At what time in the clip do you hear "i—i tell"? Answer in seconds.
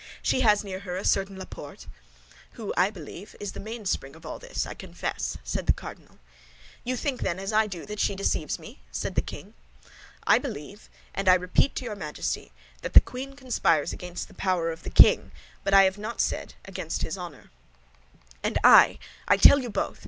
18.63-19.59